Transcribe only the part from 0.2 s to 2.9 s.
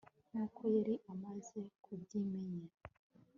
nk'uko yari amaze kubyiyemerera